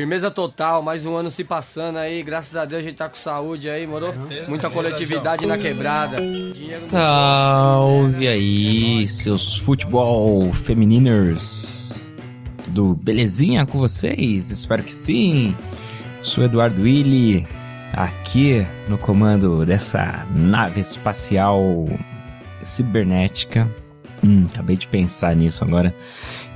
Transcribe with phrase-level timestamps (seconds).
[0.00, 3.16] Firmeza total, mais um ano se passando aí, graças a Deus a gente tá com
[3.16, 4.14] saúde aí, moro?
[4.48, 6.16] Muita coletividade na quebrada.
[6.72, 12.00] Salve aí, seus futebol femininers.
[12.64, 14.50] Tudo belezinha com vocês?
[14.50, 15.54] Espero que sim.
[16.22, 17.46] Sou Eduardo Willi,
[17.92, 21.60] aqui no comando dessa nave espacial
[22.62, 23.70] cibernética.
[24.24, 25.94] Hum, acabei de pensar nisso agora.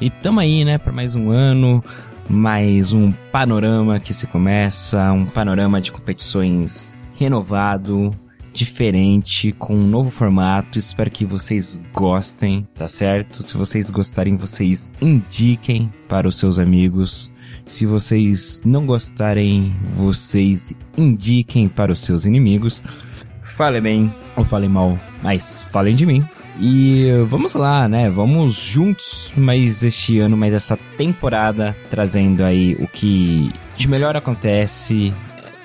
[0.00, 1.84] E tamo aí, né, para mais um ano
[2.28, 8.14] mais um panorama que se começa, um panorama de competições renovado,
[8.52, 10.78] diferente, com um novo formato.
[10.78, 13.42] Espero que vocês gostem, tá certo?
[13.42, 17.32] Se vocês gostarem, vocês indiquem para os seus amigos.
[17.66, 22.82] Se vocês não gostarem, vocês indiquem para os seus inimigos.
[23.42, 26.24] Fale bem ou fale mal, mas falem de mim.
[26.58, 28.08] E vamos lá, né?
[28.08, 35.12] Vamos juntos mais este ano, mais essa temporada, trazendo aí o que de melhor acontece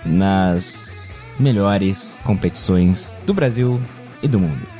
[0.05, 3.79] nas melhores competições do Brasil
[4.23, 4.79] e do mundo.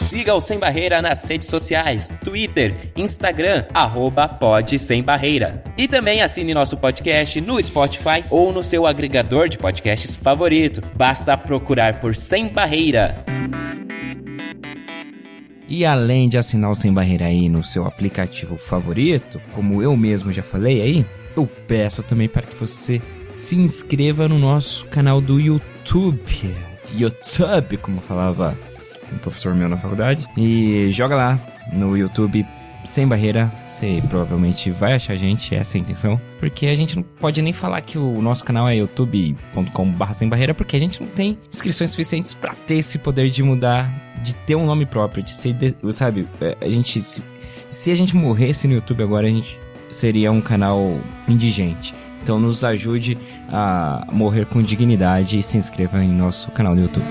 [0.00, 5.62] Siga o Sem Barreira nas redes sociais, Twitter, Instagram, arroba Pod Sem Barreira.
[5.76, 10.80] E também assine nosso podcast no Spotify ou no seu agregador de podcasts favorito.
[10.96, 13.16] Basta procurar por Sem Barreira.
[15.68, 20.32] E além de assinar o Sem Barreira aí no seu aplicativo favorito, como eu mesmo
[20.32, 23.02] já falei aí, eu peço também para que você
[23.34, 26.54] se inscreva no nosso canal do YouTube.
[26.92, 28.56] YouTube, como falava
[29.12, 30.26] um professor meu na faculdade.
[30.36, 31.40] E joga lá
[31.72, 32.46] no YouTube
[32.84, 36.20] sem barreira, você provavelmente vai achar a gente, essa é a intenção.
[36.38, 40.54] Porque a gente não pode nem falar que o nosso canal é youtube.com.br sem barreira,
[40.54, 43.92] porque a gente não tem inscrições suficientes para ter esse poder de mudar,
[44.26, 47.24] de ter um nome próprio, de ser, de, sabe, é, a gente, se,
[47.68, 50.98] se a gente morresse no YouTube agora, a gente seria um canal
[51.28, 51.94] indigente.
[52.22, 53.16] Então nos ajude
[53.48, 57.06] a morrer com dignidade e se inscreva em nosso canal no YouTube.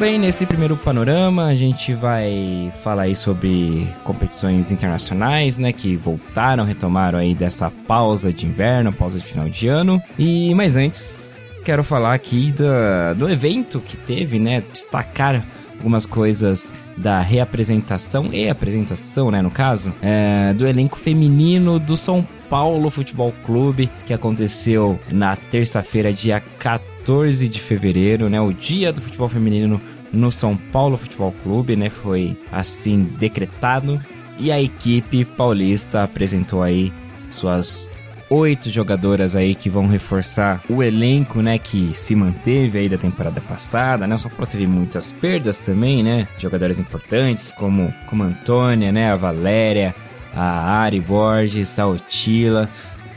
[0.00, 6.64] bem, nesse primeiro panorama a gente vai falar aí sobre competições internacionais, né, que voltaram,
[6.64, 10.02] retomaram aí dessa pausa de inverno, pausa de final de ano.
[10.18, 16.72] E mas antes quero falar aqui do, do evento que teve, né, destacar algumas coisas
[16.96, 23.32] da reapresentação e apresentação, né, no caso, é, do elenco feminino do São Paulo Futebol
[23.44, 29.28] Clube, que aconteceu na terça-feira, dia 14 14 de fevereiro, né, o dia do futebol
[29.28, 29.80] feminino
[30.12, 34.00] no São Paulo Futebol Clube, né, foi assim decretado.
[34.38, 36.92] E a equipe paulista apresentou aí
[37.30, 37.90] suas
[38.30, 43.40] oito jogadoras aí que vão reforçar o elenco, né, que se manteve aí da temporada
[43.40, 44.14] passada, né?
[44.14, 46.28] O São Paulo teve muitas perdas também, né?
[46.38, 49.94] Jogadoras importantes como como a Antônia, né, a Valéria,
[50.34, 52.68] a Ari Borges, a Otila.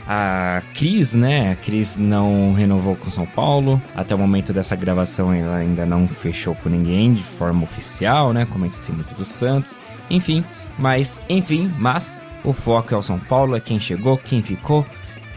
[0.06, 1.52] A Cris, né?
[1.52, 3.80] A Cris não renovou com São Paulo.
[3.96, 8.44] Até o momento dessa gravação ela ainda não fechou com ninguém de forma oficial, né?
[8.44, 9.80] Como é muito do Santos.
[10.10, 10.44] Enfim,
[10.78, 14.84] mas, enfim, mas o foco é o São Paulo, é quem chegou, quem ficou.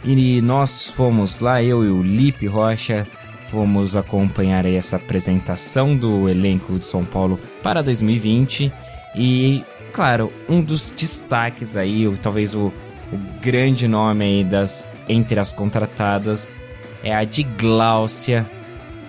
[0.08, 3.06] E nós fomos lá, eu e o Lipe Rocha,
[3.52, 8.72] fomos acompanhar essa apresentação do elenco de São Paulo para 2020.
[9.16, 12.72] E, claro, um dos destaques aí, talvez o
[13.12, 16.62] o grande nome aí das entre as contratadas
[17.04, 18.50] é a de Gláucia,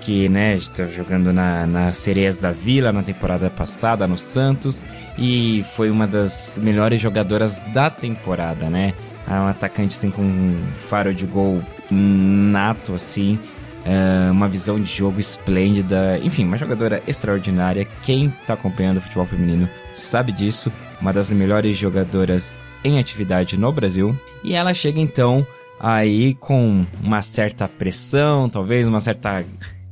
[0.00, 4.86] que né, está jogando na, na Sereias da Vila na temporada passada no Santos
[5.16, 8.94] e foi uma das melhores jogadoras da temporada, né?
[9.26, 13.38] É um atacante assim com um faro de gol nato assim,
[13.84, 17.86] é, uma visão de jogo esplêndida, enfim, uma jogadora extraordinária.
[18.02, 20.72] Quem está acompanhando o futebol feminino sabe disso.
[21.00, 24.18] Uma das melhores jogadoras em atividade no Brasil.
[24.42, 25.46] E ela chega então
[25.78, 29.44] aí com uma certa pressão, talvez uma certa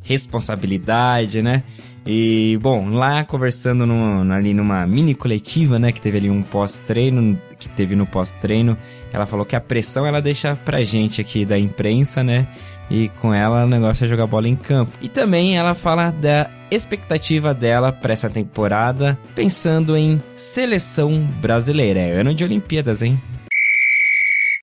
[0.06, 1.62] responsabilidade, né?
[2.06, 7.36] E, bom, lá conversando no, ali numa mini coletiva, né, que teve ali um pós-treino,
[7.58, 8.78] que teve no pós-treino,
[9.12, 12.46] ela falou que a pressão ela deixa pra gente aqui da imprensa, né?
[12.88, 14.92] E com ela o negócio é jogar bola em campo.
[15.02, 21.98] E também ela fala da expectativa dela para essa temporada, pensando em seleção brasileira.
[21.98, 23.20] É ano de Olimpíadas, hein?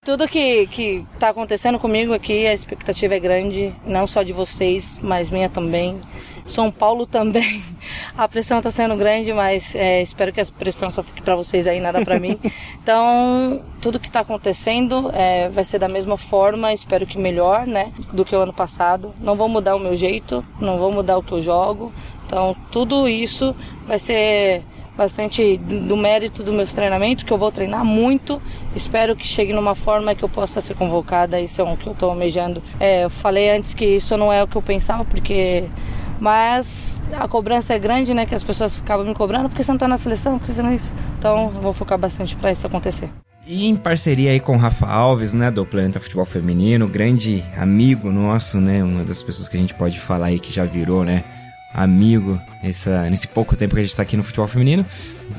[0.03, 4.99] Tudo que, que tá acontecendo comigo aqui, a expectativa é grande, não só de vocês,
[5.01, 6.01] mas minha também.
[6.45, 7.63] São Paulo também.
[8.17, 11.67] A pressão está sendo grande, mas é, espero que a pressão só fique para vocês
[11.67, 12.37] aí, nada para mim.
[12.83, 17.93] Então, tudo que está acontecendo é, vai ser da mesma forma, espero que melhor, né,
[18.11, 19.15] do que o ano passado.
[19.21, 21.93] Não vou mudar o meu jeito, não vou mudar o que eu jogo.
[22.25, 23.55] Então, tudo isso
[23.87, 24.63] vai ser
[24.97, 28.41] bastante do mérito dos meus treinamentos, que eu vou treinar muito.
[28.75, 31.39] Espero que chegue numa forma que eu possa ser convocada.
[31.39, 32.61] Isso é o que eu estou almejando.
[32.79, 35.65] É, eu falei antes que isso não é o que eu pensava, porque.
[36.19, 38.25] Mas a cobrança é grande, né?
[38.25, 40.69] Que as pessoas acabam me cobrando, porque você não está na seleção, porque você não
[40.69, 40.95] é isso.
[41.19, 43.09] Então eu vou focar bastante para isso acontecer.
[43.45, 48.09] E em parceria aí com o Rafa Alves, né, do Planeta Futebol Feminino, grande amigo
[48.09, 51.25] nosso, né, uma das pessoas que a gente pode falar aí que já virou, né,
[51.73, 54.85] amigo essa, nesse pouco tempo que a gente está aqui no futebol feminino.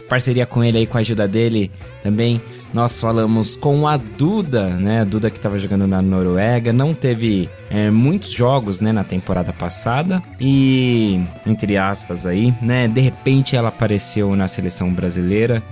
[0.09, 1.71] Parceria com ele aí, com a ajuda dele
[2.03, 2.41] também.
[2.73, 5.03] Nós falamos com a Duda, né?
[5.03, 6.73] A Duda que estava jogando na Noruega.
[6.73, 8.93] Não teve é, muitos jogos, né?
[8.93, 10.23] Na temporada passada.
[10.41, 12.89] E, entre aspas aí, né?
[12.89, 15.63] De repente ela apareceu na seleção brasileira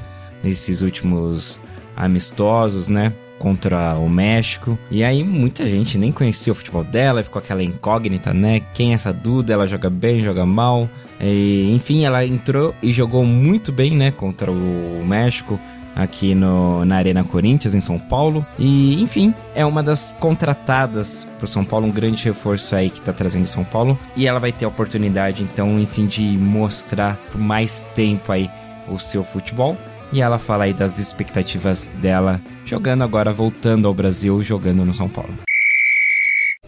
[0.45, 1.61] nesses últimos
[1.97, 3.13] amistosos, né?
[3.43, 4.79] Contra o México.
[4.89, 8.61] E aí muita gente nem conhecia o futebol dela, ficou aquela incógnita, né?
[8.73, 9.53] Quem é essa Duda?
[9.53, 10.89] Ela joga bem, joga mal.
[11.21, 14.13] E, enfim, ela entrou e jogou muito bem, né?
[14.13, 15.59] Contra o México
[15.95, 18.47] aqui no, na Arena Corinthians, em São Paulo.
[18.57, 23.13] E, enfim, é uma das contratadas pro São Paulo, um grande reforço aí que tá
[23.13, 23.99] trazendo São Paulo.
[24.15, 28.49] E ela vai ter a oportunidade, então, enfim, de mostrar por mais tempo aí
[28.89, 29.77] o seu futebol.
[30.13, 35.09] E ela fala aí das expectativas dela jogando agora, voltando ao Brasil, jogando no São
[35.09, 35.33] Paulo.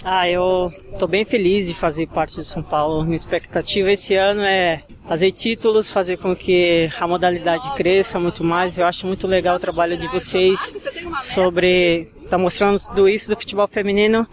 [0.02, 3.04] Ah, eu tô bem feliz de fazer parte do São Paulo.
[3.04, 8.78] Minha expectativa esse ano é fazer títulos, fazer com que a modalidade cresça muito mais.
[8.78, 10.74] Eu acho muito legal o trabalho de vocês
[11.22, 14.26] sobre tá mostrando tudo isso do futebol feminino.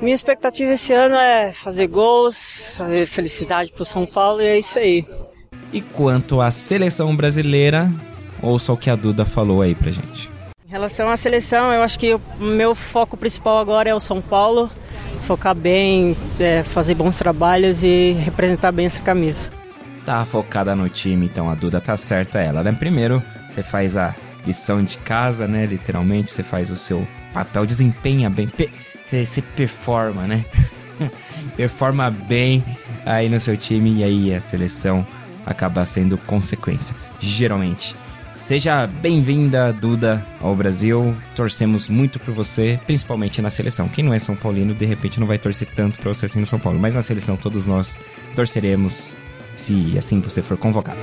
[0.00, 4.78] Minha expectativa esse ano é fazer gols, fazer felicidade pro São Paulo e é isso
[4.78, 5.04] aí.
[5.72, 7.92] E quanto à seleção brasileira,
[8.42, 10.30] ouça o que a Duda falou aí pra gente.
[10.66, 14.20] Em relação à seleção, eu acho que o meu foco principal agora é o São
[14.20, 14.70] Paulo.
[15.20, 19.50] Focar bem, é, fazer bons trabalhos e representar bem essa camisa.
[20.06, 22.72] Tá focada no time, então a Duda tá certa ela, né?
[22.72, 24.14] Primeiro, você faz a
[24.46, 25.66] lição de casa, né?
[25.66, 28.48] Literalmente, você faz o seu papel, desempenha bem,
[29.04, 30.44] você, você performa, né?
[31.56, 32.64] performa bem
[33.04, 35.06] aí no seu time e aí a seleção
[35.44, 37.96] acaba sendo consequência, geralmente.
[38.40, 41.14] Seja bem-vinda, Duda, ao Brasil.
[41.36, 43.86] Torcemos muito por você, principalmente na seleção.
[43.86, 46.46] Quem não é São Paulino, de repente não vai torcer tanto para você assim no
[46.46, 48.00] São Paulo, mas na seleção todos nós
[48.34, 49.14] torceremos
[49.54, 50.98] se assim você for convocado.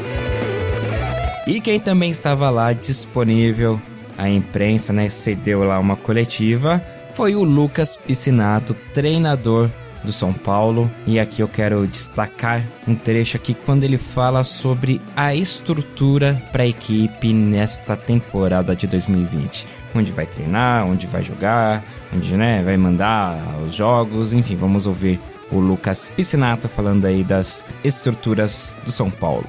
[1.46, 3.80] E quem também estava lá disponível,
[4.18, 9.70] a imprensa, né, cedeu lá uma coletiva, foi o Lucas Piscinato, treinador
[10.08, 10.90] do São Paulo.
[11.06, 16.64] E aqui eu quero destacar um trecho aqui quando ele fala sobre a estrutura para
[16.64, 19.68] a equipe nesta temporada de 2020.
[19.94, 21.84] Onde vai treinar, onde vai jogar,
[22.14, 25.20] onde né, vai mandar os jogos, enfim, vamos ouvir
[25.52, 29.48] o Lucas Piscinato falando aí das estruturas do São Paulo.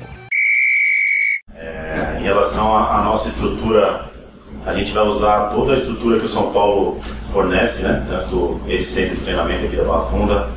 [1.55, 4.18] É, em relação à nossa estrutura
[4.69, 6.99] a gente vai usar toda a estrutura que o São Paulo
[7.33, 8.05] fornece, né?
[8.09, 10.49] tanto esse centro de treinamento aqui da Barra Funda,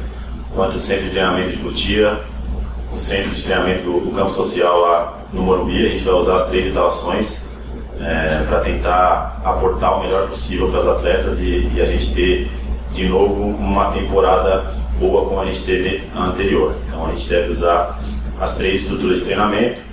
[0.54, 2.20] quanto o centro de treinamento de Cotia,
[2.94, 5.86] o centro de treinamento do, do, campo social lá no Morumbi.
[5.86, 7.46] A gente vai usar as três instalações
[8.02, 12.52] é, para tentar aportar o melhor possível para as atletas e, e, a gente ter
[12.92, 16.76] de novo uma temporada boa como a gente teve a anterior.
[16.88, 17.98] Então a gente deve usar
[18.42, 19.91] as três estruturas de treinamento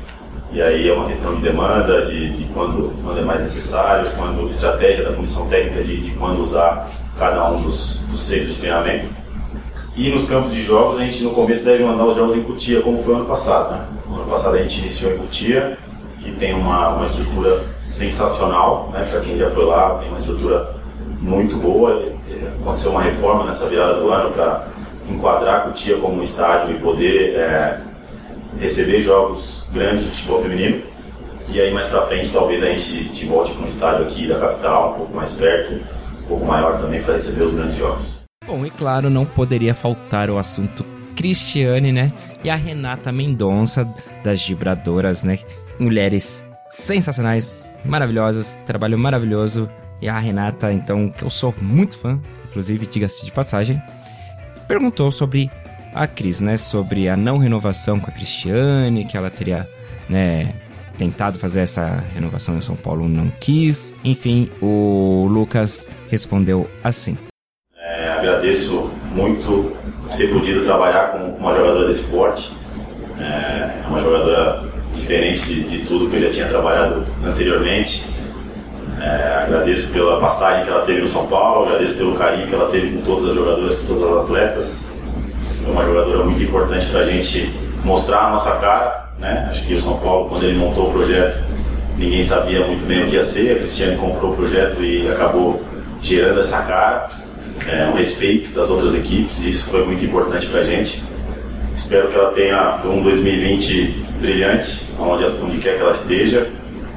[0.51, 4.49] e aí é uma questão de demanda, de, de quando, quando é mais necessário, quando
[4.49, 9.09] estratégia da comissão técnica de, de quando usar cada um dos, dos centros de treinamento.
[9.95, 12.81] E nos campos de jogos, a gente no começo deve mandar os jogos em Cutia,
[12.81, 13.73] como foi ano passado.
[13.73, 13.85] Né?
[14.09, 15.77] No ano passado a gente iniciou em Cutia,
[16.21, 19.05] que tem uma, uma estrutura sensacional, né?
[19.11, 20.75] para quem já foi lá, tem uma estrutura
[21.21, 22.05] muito boa.
[22.61, 24.69] Aconteceu uma reforma nessa virada do ano para
[25.11, 27.81] enquadrar Cutia como um estádio e poder é,
[28.59, 30.83] receber jogos grandes de futebol feminino.
[31.49, 34.39] E aí mais pra frente talvez a gente te volte para um estádio aqui da
[34.39, 35.75] capital, um pouco mais perto,
[36.23, 38.19] um pouco maior também para receber os grandes jogos.
[38.47, 42.13] Bom, e claro, não poderia faltar o assunto Cristiane, né?
[42.45, 43.87] E a Renata Mendonça,
[44.23, 45.39] das Gibradoras, né?
[45.79, 49.69] Mulheres sensacionais, maravilhosas, trabalho maravilhoso.
[50.01, 53.83] E a Renata, então, que eu sou muito fã, inclusive, diga-se de passagem,
[54.69, 55.51] perguntou sobre
[55.99, 59.69] a Cris, né, sobre a não renovação com a Cristiane, que ela teria,
[60.09, 60.55] né,
[60.97, 63.97] tentado fazer essa renovação em São Paulo, não quis.
[64.05, 67.19] Enfim, o Lucas respondeu assim.
[67.77, 69.77] É, agradeço muito
[70.17, 72.53] ter podido trabalhar com uma jogadora desse porte.
[73.19, 78.05] É, é uma jogadora diferente de, de, tudo que eu já tinha trabalhado anteriormente.
[79.01, 82.69] É, agradeço pela passagem que ela teve no São Paulo, agradeço pelo carinho que ela
[82.69, 84.88] teve com todas as jogadoras, com todas as atletas.
[85.69, 87.53] Foi uma jogadora muito importante para a gente
[87.85, 89.11] mostrar a nossa cara.
[89.19, 89.49] Né?
[89.51, 91.45] Acho que o São Paulo, quando ele montou o projeto,
[91.99, 93.53] ninguém sabia muito bem o que ia ser.
[93.53, 95.63] A Cristiane comprou o projeto e acabou
[96.01, 97.11] gerando essa cara,
[97.67, 101.03] é, um respeito das outras equipes, e isso foi muito importante para a gente.
[101.77, 106.49] Espero que ela tenha um 2020 brilhante, onde, onde quer que ela esteja,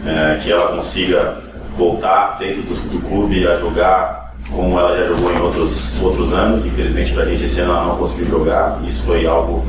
[0.05, 1.43] é, que ela consiga
[1.75, 4.20] voltar dentro do, do, clube a jogar
[4.55, 6.65] como ela já jogou em outros, outros anos.
[6.65, 8.81] Infelizmente, para a gente, esse ano ela não conseguiu jogar.
[8.87, 9.65] Isso foi algo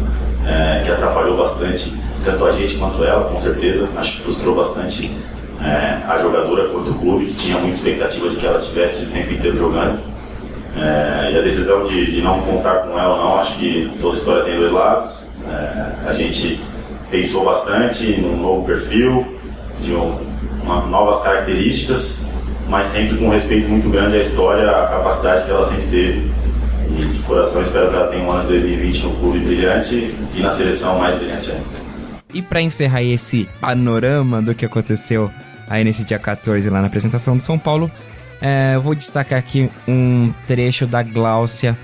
[0.47, 3.89] é, que atrapalhou bastante tanto a gente quanto ela, com certeza.
[3.97, 5.11] Acho que frustrou bastante
[5.61, 9.11] é, a jogadora quanto o clube, que tinha muita expectativa de que ela tivesse o
[9.11, 10.01] tempo inteiro jogando.
[10.77, 14.45] É, e a decisão de, de, não contar com ela não, acho que toda história
[14.45, 15.27] tem dois lados.
[15.47, 16.61] É, a gente
[17.11, 19.27] pensou bastante num novo perfil,
[19.81, 20.19] de um,
[20.63, 22.25] uma, novas características,
[22.69, 26.33] mas sempre com um respeito muito grande à história, à capacidade que ela sempre teve.
[26.91, 30.41] E de coração espero que ela tenha um ano de 2020 no clube brilhante e
[30.41, 31.65] na seleção mais brilhante ainda.
[32.35, 35.31] E para encerrar esse panorama do que aconteceu
[35.69, 37.91] aí nesse dia 14 lá na apresentação do São Paulo,
[38.41, 41.79] é, eu vou destacar aqui um trecho da Gláucia,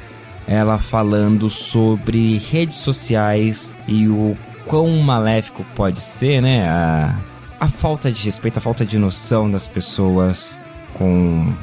[0.47, 6.68] ela falando sobre redes sociais e o quão maléfico pode ser, né?
[6.68, 7.16] A,
[7.61, 10.61] a falta de respeito, a falta de noção das pessoas
[10.99, 11.55] com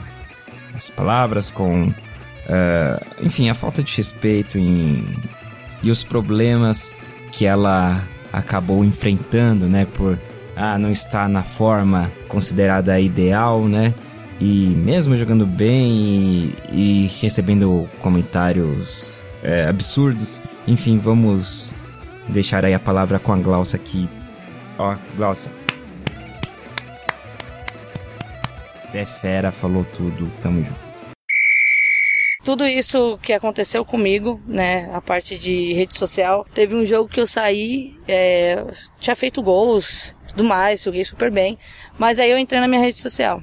[0.73, 1.89] as palavras, com.
[1.89, 5.17] Uh, enfim, a falta de respeito em,
[5.81, 6.99] e os problemas
[7.31, 10.19] que ela acabou enfrentando, né, por
[10.55, 13.93] ah, não estar na forma considerada ideal, né?
[14.39, 21.75] E mesmo jogando bem e, e recebendo comentários é, absurdos, enfim, vamos
[22.27, 24.09] deixar aí a palavra com a Glaucia aqui.
[24.77, 25.64] Ó, Glaucia.
[28.95, 30.85] Você é fera, falou tudo, tamo junto
[32.45, 37.19] tudo isso que aconteceu comigo, né, a parte de rede social, teve um jogo que
[37.19, 38.63] eu saí, é,
[38.99, 41.57] tinha feito gols, tudo mais, joguei super bem,
[41.97, 43.41] mas aí eu entrei na minha rede social.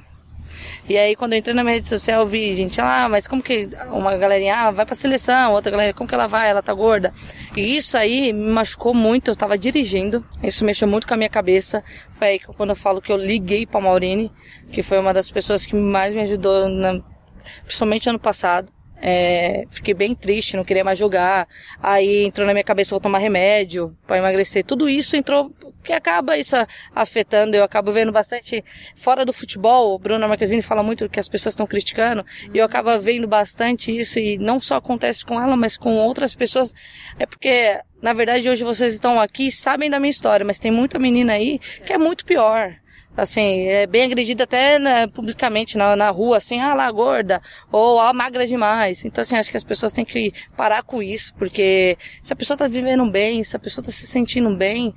[0.87, 3.41] E aí quando eu entrei na minha rede social eu vi gente, ah, mas como
[3.41, 6.49] que uma galerinha, ah, vai pra seleção, outra galera, como que ela vai?
[6.49, 7.13] Ela tá gorda.
[7.55, 11.29] E isso aí me machucou muito, eu tava dirigindo, isso mexeu muito com a minha
[11.29, 11.83] cabeça.
[12.11, 14.31] Foi aí que quando eu falo que eu liguei pra Maurine,
[14.71, 17.01] que foi uma das pessoas que mais me ajudou, na,
[17.65, 18.71] principalmente ano passado.
[19.05, 21.45] É, fiquei bem triste, não queria mais jogar.
[21.81, 24.63] Aí entrou na minha cabeça, vou tomar remédio para emagrecer.
[24.63, 25.51] Tudo isso entrou,
[25.83, 26.55] que acaba isso
[26.95, 27.57] afetando.
[27.57, 28.63] Eu acabo vendo bastante
[28.95, 29.93] fora do futebol.
[29.93, 32.23] O Bruno Marquezine fala muito que as pessoas estão criticando.
[32.53, 36.33] E eu acabo vendo bastante isso e não só acontece com ela, mas com outras
[36.33, 36.73] pessoas.
[37.19, 40.97] É porque, na verdade, hoje vocês estão aqui sabem da minha história, mas tem muita
[40.97, 42.73] menina aí que é muito pior
[43.15, 47.41] assim, é bem agredida até publicamente na, na rua, assim, ah lá, gorda,
[47.71, 49.05] ou ah, magra demais.
[49.05, 52.57] Então, assim, acho que as pessoas têm que parar com isso, porque se a pessoa
[52.57, 54.93] tá vivendo bem, se a pessoa tá se sentindo bem,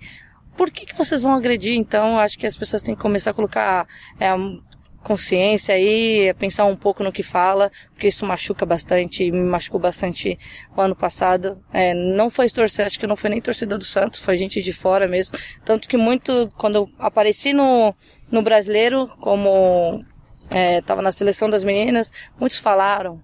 [0.56, 1.74] por que, que vocês vão agredir?
[1.74, 3.86] Então, acho que as pessoas têm que começar a colocar
[4.18, 4.30] é,
[5.06, 10.36] consciência aí, pensar um pouco no que fala, porque isso machuca bastante, me machucou bastante
[10.76, 11.62] o ano passado.
[11.72, 14.72] É, não foi torcedor, acho que não foi nem torcedor do Santos, foi gente de
[14.72, 15.38] fora mesmo.
[15.64, 17.94] Tanto que muito, quando eu apareci no,
[18.32, 20.04] no brasileiro, como
[20.50, 23.22] é, na seleção das meninas, muitos falaram,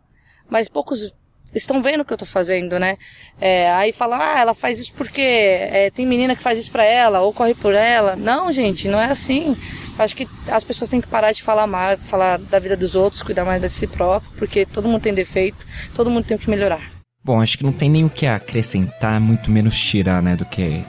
[0.48, 1.16] mas poucos
[1.52, 2.96] estão vendo o que eu tô fazendo, né?
[3.40, 6.84] É, aí fala, ah, ela faz isso porque é, tem menina que faz isso pra
[6.84, 8.14] ela, ou corre por ela.
[8.14, 9.56] Não, gente, não é assim.
[9.98, 13.22] Acho que as pessoas têm que parar de falar mal, falar da vida dos outros,
[13.22, 16.90] cuidar mais de si próprio, porque todo mundo tem defeito, todo mundo tem que melhorar.
[17.24, 20.84] Bom, acho que não tem nem o que acrescentar, muito menos tirar, né, do que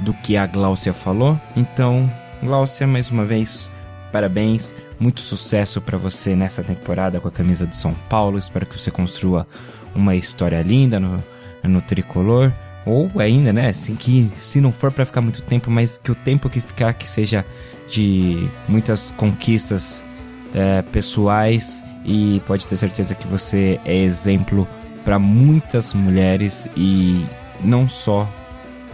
[0.00, 1.40] do que a Gláucia falou.
[1.56, 2.10] Então,
[2.42, 3.70] Gláucia, mais uma vez,
[4.12, 8.38] parabéns, muito sucesso para você nessa temporada com a camisa do São Paulo.
[8.38, 9.46] Espero que você construa
[9.94, 11.22] uma história linda no,
[11.62, 12.52] no tricolor.
[12.86, 16.14] Ou ainda, né, assim, que se não for para ficar muito tempo, mas que o
[16.14, 17.44] tempo que ficar que seja
[17.88, 20.06] de muitas conquistas
[20.54, 24.68] é, pessoais e pode ter certeza que você é exemplo
[25.04, 27.24] para muitas mulheres e
[27.60, 28.28] não só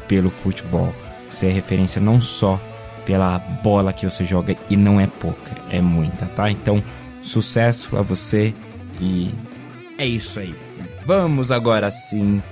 [0.06, 0.94] pelo futebol.
[1.28, 2.60] Você é referência não só
[3.04, 6.50] pela bola que você joga e não é pouca, é muita, tá?
[6.50, 6.82] Então,
[7.22, 8.54] sucesso a você
[9.00, 9.32] e
[9.98, 10.54] é isso aí.
[11.04, 12.42] Vamos agora sim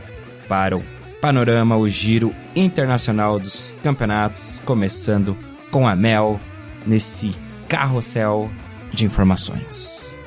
[0.49, 5.37] para o panorama, o giro internacional dos campeonatos, começando
[5.71, 6.41] com a Mel
[6.87, 7.35] nesse
[7.69, 8.51] carrossel
[8.93, 10.23] de informações.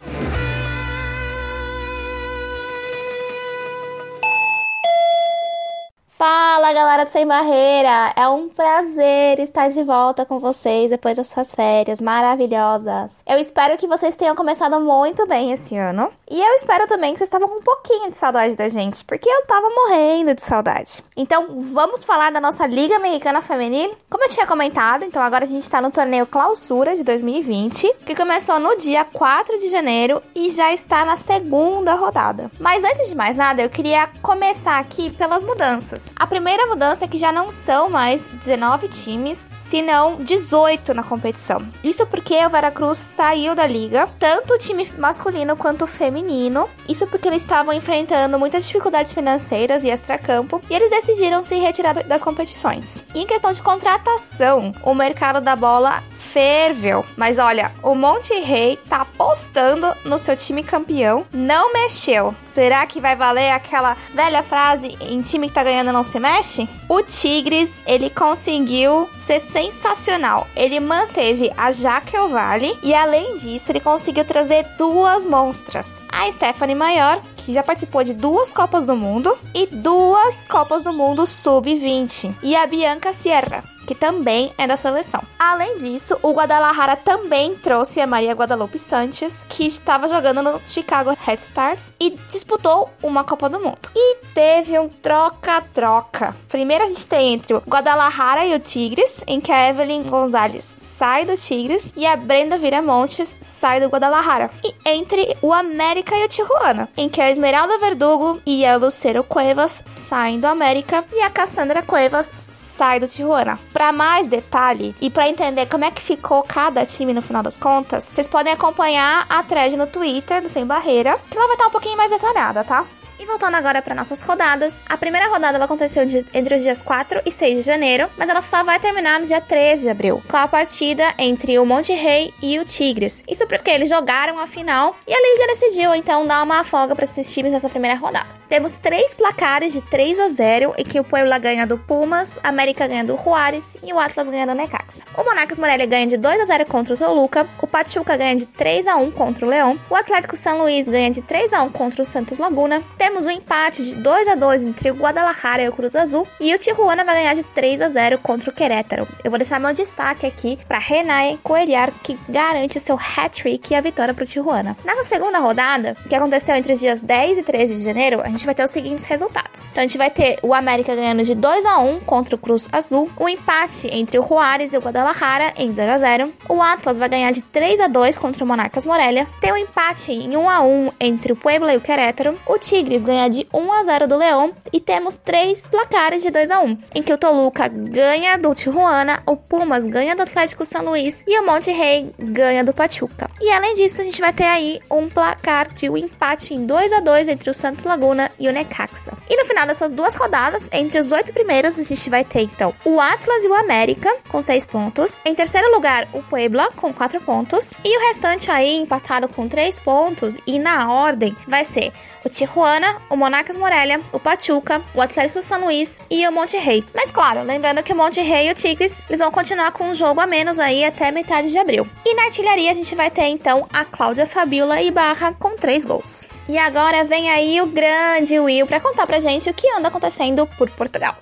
[6.73, 8.13] Galera do Sem Barreira!
[8.15, 13.21] É um prazer estar de volta com vocês depois dessas férias maravilhosas.
[13.27, 16.09] Eu espero que vocês tenham começado muito bem esse ano.
[16.29, 19.29] E eu espero também que vocês estavam com um pouquinho de saudade da gente, porque
[19.29, 21.03] eu tava morrendo de saudade.
[21.17, 23.93] Então vamos falar da nossa Liga Americana Feminil.
[24.09, 28.15] Como eu tinha comentado, então agora a gente tá no torneio Clausura de 2020, que
[28.15, 32.49] começou no dia 4 de janeiro e já está na segunda rodada.
[32.57, 36.13] Mas antes de mais nada, eu queria começar aqui pelas mudanças.
[36.15, 41.61] A primeira mudança é que já não são mais 19 times, senão 18 na competição.
[41.83, 46.69] Isso porque o Veracruz saiu da liga, tanto o time masculino quanto o feminino.
[46.87, 52.03] Isso porque eles estavam enfrentando muitas dificuldades financeiras e extracampo, e eles decidiram se retirar
[52.03, 53.03] das competições.
[53.13, 56.01] E em questão de contratação, o mercado da bola
[56.31, 57.03] ferveu.
[57.17, 62.33] Mas olha, o Monte Rei tá apostando no seu time campeão, não mexeu.
[62.45, 66.50] Será que vai valer aquela velha frase em time que tá ganhando não se mexe?
[66.87, 70.47] O Tigres, ele conseguiu ser sensacional.
[70.55, 76.01] Ele manteve a Jaque Vale e além disso, ele conseguiu trazer duas monstras.
[76.09, 80.93] A Stephanie Maior, que já participou de duas Copas do Mundo e duas Copas do
[80.93, 85.21] Mundo sub-20, e a Bianca Sierra, que também é da seleção.
[85.37, 91.15] Além disso, o Guadalajara também trouxe a Maria Guadalupe Santos, que estava jogando no Chicago
[91.19, 93.89] Red Stars e disputou uma Copa do Mundo.
[93.95, 96.35] E teve um troca-troca.
[96.47, 100.63] Primeiro a gente tem entre o Guadalajara e o Tigres, em que a Evelyn Gonzalez
[100.63, 104.51] sai do Tigres e a Brenda Viramontes sai do Guadalajara.
[104.63, 109.23] E entre o América e o Tijuana, em que a Esmeralda Verdugo e a Lucero
[109.23, 113.57] Cuevas saem do América e a Cassandra Cuevas sai do Tijuana.
[113.71, 117.57] Para mais detalhe e para entender como é que ficou cada time no final das
[117.57, 121.67] contas, vocês podem acompanhar a thread no Twitter do Sem Barreira, que ela vai estar
[121.67, 122.85] um pouquinho mais detalhada, tá?
[123.21, 126.81] E voltando agora para nossas rodadas, a primeira rodada ela aconteceu de, entre os dias
[126.81, 130.23] 4 e 6 de janeiro, mas ela só vai terminar no dia 3 de abril,
[130.27, 133.23] com a partida entre o Monte Rei e o Tigres.
[133.29, 137.03] Isso porque eles jogaram a final e a Liga decidiu então dar uma folga para
[137.03, 138.41] esses times nessa primeira rodada.
[138.51, 142.49] Temos três placares de 3 a 0 e que o Puebla ganha do Pumas, a
[142.49, 145.05] América ganha do Juárez e o Atlas ganha do Necaxa.
[145.17, 148.45] O Monarcas Morelia ganha de 2 a 0 contra o Toluca, o Pachuca ganha de
[148.45, 151.69] 3 a 1 contra o Leão, o Atlético São Luís ganha de 3 a 1
[151.69, 152.83] contra o Santos Laguna.
[152.97, 156.53] Temos um empate de 2 a 2 entre o Guadalajara e o Cruz Azul e
[156.53, 159.07] o Tijuana vai ganhar de 3 a 0 contra o Querétaro.
[159.23, 163.81] Eu vou deixar meu destaque aqui para Renai Coelhar, que garante seu hat-trick e a
[163.81, 164.77] vitória para o Tijuana.
[164.83, 168.45] Na segunda rodada, que aconteceu entre os dias 10 e 13 de janeiro, a gente
[168.45, 169.69] vai ter os seguintes resultados.
[169.69, 172.67] Então a gente vai ter o América ganhando de 2 a 1 contra o Cruz
[172.71, 176.33] Azul, o empate entre o Juárez e o Guadalajara em 0 a 0.
[176.47, 179.27] O Atlas vai ganhar de 3 a 2 contra o Monarcas Morelia.
[179.39, 182.37] Tem um empate em 1 a 1 entre o Puebla e o Querétaro.
[182.45, 186.51] O Tigres ganha de 1 a 0 do Leão e temos três placares de 2
[186.51, 190.83] a 1, em que o Toluca ganha do Tijuana, o Pumas ganha do Atlético São
[190.83, 193.29] Luís e o Monte Rei ganha do Pachuca.
[193.39, 196.93] E além disso, a gente vai ter aí um placar de um empate em 2
[196.93, 199.13] a 2 entre o Santos Laguna e o Necaxa.
[199.29, 202.73] E no final dessas duas rodadas, entre os oito primeiros, a gente vai ter então
[202.85, 205.21] o Atlas e o América com seis pontos.
[205.25, 207.73] Em terceiro lugar, o Puebla com quatro pontos.
[207.83, 210.37] E o restante aí empatado com três pontos.
[210.45, 211.91] E na ordem vai ser
[212.23, 216.83] o Tijuana, o Monarcas Morelia, o Pachuca, o Atlético São Luís e o Monte Rei.
[216.93, 219.93] Mas claro, lembrando que o Monte Rei e o Tigres eles vão continuar com um
[219.93, 221.87] jogo a menos aí até metade de abril.
[222.05, 225.85] E na artilharia a gente vai ter então a Cláudia Fabiola e Barra com três
[225.85, 226.27] gols.
[226.47, 230.47] E agora vem aí o grande Will para contar pra gente o que anda acontecendo
[230.57, 231.15] por Portugal.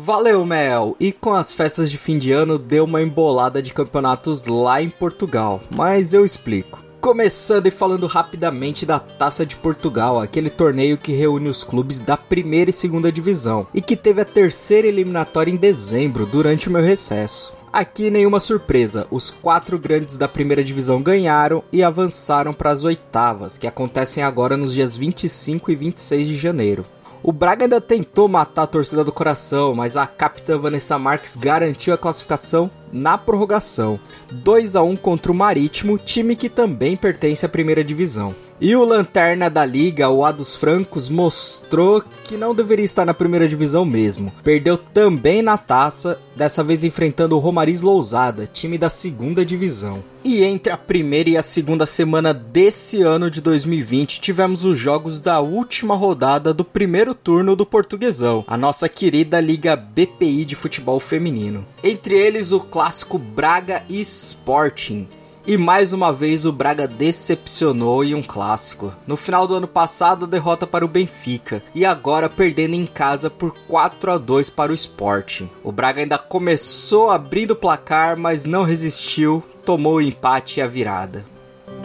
[0.00, 0.96] Valeu, Mel!
[1.00, 4.88] E com as festas de fim de ano deu uma embolada de campeonatos lá em
[4.88, 6.87] Portugal, mas eu explico.
[7.00, 12.16] Começando e falando rapidamente da Taça de Portugal, aquele torneio que reúne os clubes da
[12.16, 16.82] primeira e segunda divisão e que teve a terceira eliminatória em dezembro durante o meu
[16.82, 17.54] recesso.
[17.72, 23.56] Aqui nenhuma surpresa, os quatro grandes da primeira divisão ganharam e avançaram para as oitavas,
[23.56, 26.84] que acontecem agora nos dias 25 e 26 de janeiro.
[27.22, 31.92] O Braga ainda tentou matar a torcida do coração, mas a capitã Vanessa Marques garantiu
[31.92, 33.98] a classificação na prorrogação,
[34.30, 38.34] 2 a 1 contra o Marítimo, time que também pertence à primeira divisão.
[38.60, 43.46] E o lanterna da liga, o Ados Francos, mostrou que não deveria estar na primeira
[43.46, 44.32] divisão mesmo.
[44.42, 50.02] Perdeu também na taça, dessa vez enfrentando o Romariz Lousada, time da segunda divisão.
[50.24, 55.20] E entre a primeira e a segunda semana desse ano de 2020, tivemos os jogos
[55.20, 60.98] da última rodada do primeiro turno do Portuguesão, a nossa querida Liga BPI de futebol
[60.98, 61.64] feminino.
[61.82, 65.06] Entre eles, o clássico Braga e Sporting.
[65.48, 68.94] E mais uma vez o Braga decepcionou em um clássico.
[69.06, 73.30] No final do ano passado, a derrota para o Benfica e agora perdendo em casa
[73.30, 75.48] por 4 a 2 para o Sporting.
[75.64, 80.66] O Braga ainda começou abrindo o placar, mas não resistiu, tomou o empate e a
[80.66, 81.24] virada.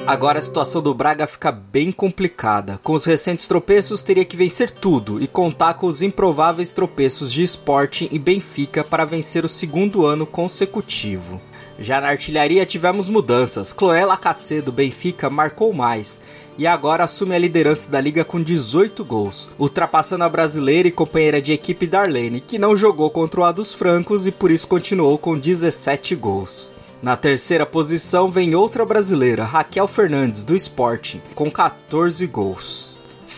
[0.06, 2.78] Agora a situação do Braga fica bem complicada.
[2.84, 7.43] Com os recentes tropeços, teria que vencer tudo e contar com os improváveis tropeços de
[7.43, 11.39] Sporting e Benfica para vencer o segundo ano consecutivo.
[11.79, 13.75] Já na artilharia tivemos mudanças.
[14.05, 16.19] Lacassé do Benfica marcou mais
[16.57, 21.41] e agora assume a liderança da liga com 18 gols, ultrapassando a brasileira e companheira
[21.41, 25.17] de equipe Darlene, que não jogou contra o A dos Francos e por isso continuou
[25.17, 26.73] com 17 gols.
[27.01, 32.92] Na terceira posição vem outra brasileira, Raquel Fernandes, do Sporting, com 14 gols.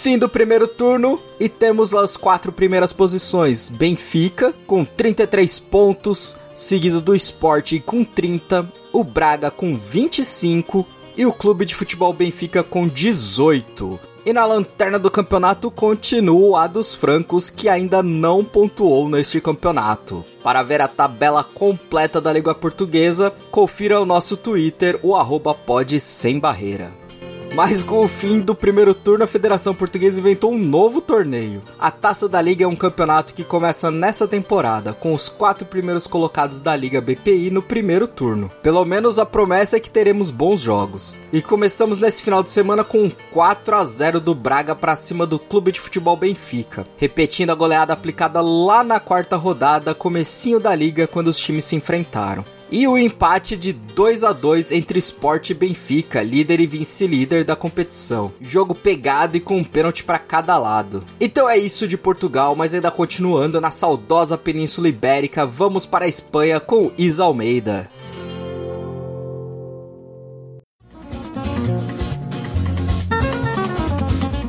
[0.06, 7.02] Fim do primeiro turno e temos as quatro primeiras posições: Benfica, com 33 pontos, seguido
[7.02, 10.86] do Sport com 30, o Braga com 25
[11.18, 14.00] e o Clube de Futebol Benfica com 18.
[14.24, 20.24] E na lanterna do campeonato continua a dos francos que ainda não pontuou neste campeonato.
[20.44, 26.00] Para ver a tabela completa da Liga Portuguesa, confira o nosso Twitter, o arroba pode
[26.00, 27.05] sem barreira.
[27.56, 31.64] Mas com o fim do primeiro turno, a Federação Portuguesa inventou um novo torneio.
[31.80, 36.06] A Taça da Liga é um campeonato que começa nessa temporada, com os quatro primeiros
[36.06, 38.52] colocados da Liga BPI no primeiro turno.
[38.62, 41.22] Pelo menos a promessa é que teremos bons jogos.
[41.32, 45.26] E começamos nesse final de semana com um 4 a 0 do Braga para cima
[45.26, 50.76] do Clube de Futebol Benfica, repetindo a goleada aplicada lá na quarta rodada, comecinho da
[50.76, 52.44] liga, quando os times se enfrentaram.
[52.72, 57.56] E o empate de 2 a 2 entre Sport e Benfica, líder e vice-líder da
[57.56, 58.34] competição.
[58.42, 61.04] Jogo pegado e com um pênalti para cada lado.
[61.20, 66.08] Então é isso de Portugal, mas ainda continuando na saudosa Península Ibérica, vamos para a
[66.08, 67.90] Espanha com Isa Almeida.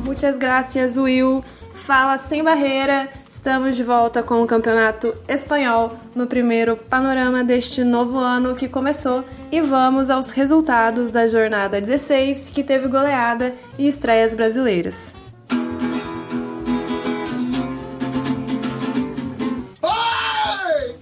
[0.03, 1.45] Muitas graças, Will.
[1.75, 3.07] Fala sem barreira.
[3.47, 9.23] Estamos de volta com o Campeonato Espanhol no primeiro panorama deste novo ano que começou
[9.49, 15.15] e vamos aos resultados da jornada 16, que teve goleada e estreias brasileiras.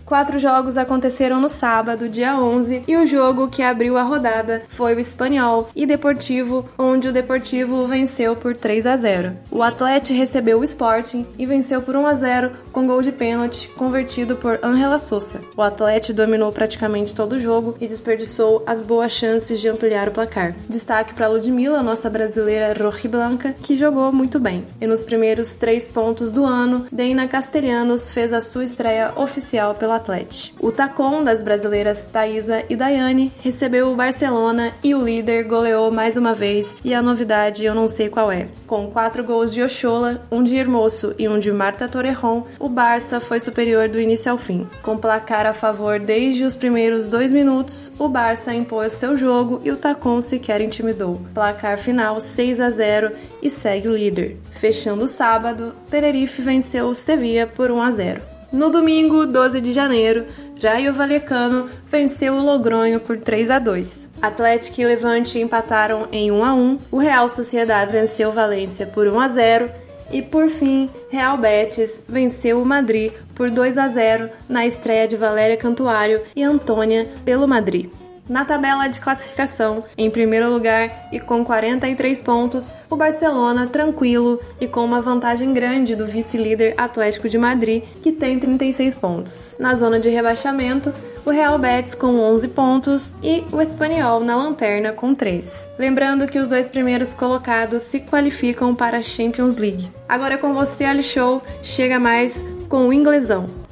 [0.05, 4.93] Quatro jogos aconteceram no sábado, dia 11, e o jogo que abriu a rodada foi
[4.93, 9.35] o Espanhol e Deportivo, onde o Deportivo venceu por 3 a 0.
[9.49, 13.69] O Atlético recebeu o Sporting e venceu por 1 a 0 com gol de pênalti
[13.69, 15.39] convertido por Angela Sousa.
[15.55, 20.11] O Atlético dominou praticamente todo o jogo e desperdiçou as boas chances de ampliar o
[20.11, 20.53] placar.
[20.67, 24.65] Destaque para Ludmilla, nossa brasileira rojiblanca, que jogou muito bem.
[24.81, 29.95] E nos primeiros três pontos do ano, Deina Castelhanos fez a sua estreia oficial pela
[29.95, 30.57] Atlético.
[30.59, 36.17] O tacon das brasileiras Thaisa e Daiane recebeu o Barcelona e o líder goleou mais
[36.17, 38.49] uma vez e a novidade eu não sei qual é.
[38.67, 43.19] Com quatro gols de Ochola, um de Hermoso e um de Marta Torrejon, o Barça
[43.19, 44.67] foi superior do início ao fim.
[44.81, 49.69] Com placar a favor desde os primeiros dois minutos, o Barça impôs seu jogo e
[49.69, 51.21] o Tacon sequer intimidou.
[51.31, 54.37] Placar final 6 a 0 e segue o líder.
[54.49, 58.21] Fechando o sábado, Tenerife venceu o Sevilla por 1 a 0.
[58.51, 60.25] No domingo, 12 de janeiro,
[60.59, 64.09] Raio Vallecano venceu o Logronho por 3 a 2.
[64.19, 66.79] Atlético e Levante empataram em 1 a 1.
[66.91, 72.61] O Real Sociedade venceu Valência por 1 a 0 e por fim, Real Betis venceu
[72.61, 77.89] o Madrid por 2 a 0 na estreia de Valéria Cantuário e Antônia pelo Madrid.
[78.27, 84.67] Na tabela de classificação, em primeiro lugar e com 43 pontos, o Barcelona tranquilo e
[84.67, 89.55] com uma vantagem grande do vice-líder Atlético de Madrid, que tem 36 pontos.
[89.59, 90.91] Na zona de rebaixamento,
[91.23, 95.67] o Real Betis com 11 pontos e o Espanhol na lanterna com 3.
[95.77, 99.91] Lembrando que os dois primeiros colocados se qualificam para a Champions League.
[100.09, 103.64] Agora é com você, Ali Show, chega mais com o inglesão.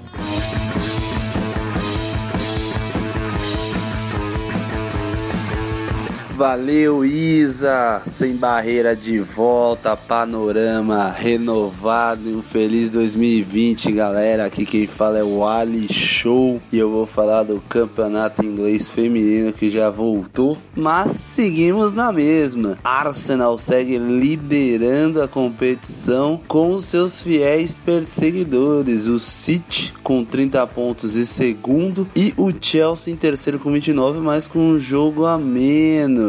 [6.35, 8.01] Valeu, Isa!
[8.07, 14.45] Sem barreira de volta, panorama renovado e um feliz 2020, galera.
[14.45, 19.53] Aqui quem fala é o Ali Show e eu vou falar do campeonato inglês feminino
[19.53, 22.79] que já voltou, mas seguimos na mesma.
[22.83, 31.27] Arsenal segue liderando a competição com seus fiéis perseguidores, o City com 30 pontos e
[31.27, 36.22] segundo e o Chelsea em terceiro com 29, mas com um jogo a menos.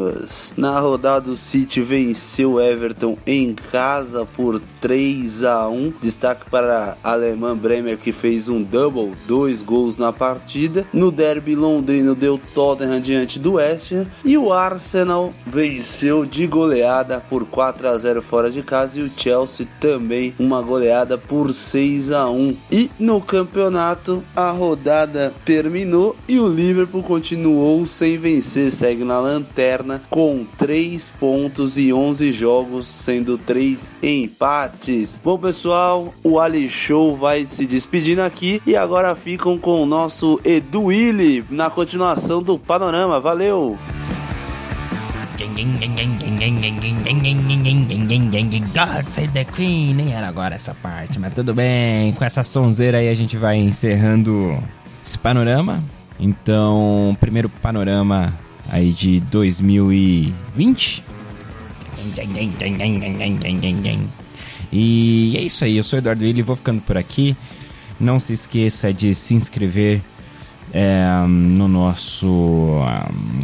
[0.56, 5.94] Na rodada, o City venceu o Everton em casa por 3 a 1.
[6.00, 10.86] Destaque para a alemã Bremer que fez um double, dois gols na partida.
[10.92, 17.20] No derby londrino deu Tottenham diante do West Ham e o Arsenal venceu de goleada
[17.28, 22.10] por 4 a 0 fora de casa e o Chelsea também uma goleada por 6
[22.10, 22.56] a 1.
[22.70, 29.20] E no campeonato a rodada terminou e o Liverpool continuou sem vencer, segue na
[29.84, 35.20] lanterna com 3 pontos e 11 jogos, sendo 3 empates.
[35.22, 40.40] Bom, pessoal, o Ali Show vai se despedindo aqui e agora ficam com o nosso
[40.44, 43.20] Edu Willi na continuação do panorama.
[43.20, 43.78] Valeu!
[48.72, 52.12] God save the Queen, nem era agora essa parte, mas tudo bem.
[52.12, 54.58] Com essa sonzeira aí a gente vai encerrando
[55.04, 55.82] esse panorama.
[56.18, 58.32] Então, primeiro panorama
[58.68, 61.04] aí de 2020.
[64.72, 67.36] E é isso aí, eu sou o Eduardo Willi, vou ficando por aqui.
[67.98, 70.02] Não se esqueça de se inscrever
[70.74, 72.26] é, no nosso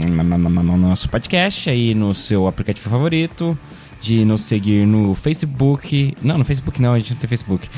[0.03, 3.57] no nosso podcast aí no seu aplicativo favorito
[4.01, 7.69] de nos seguir no Facebook não no Facebook não a gente não tem Facebook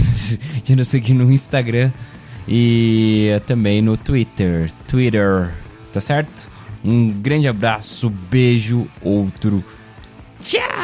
[0.64, 1.92] de nos seguir no Instagram
[2.48, 5.50] e também no Twitter Twitter
[5.92, 6.51] tá certo
[6.84, 9.64] um grande abraço, beijo, outro.
[10.40, 10.81] Tchau!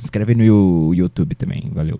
[0.00, 1.98] Inscreve no YouTube também, valeu.